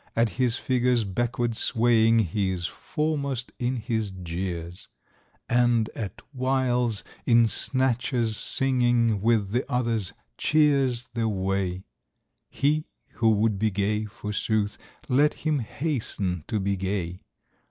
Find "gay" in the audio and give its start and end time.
13.69-14.05, 16.77-17.21